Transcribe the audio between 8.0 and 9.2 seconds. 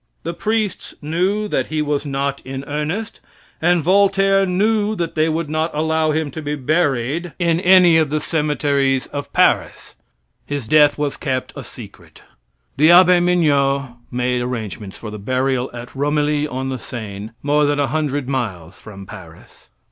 the cemeteries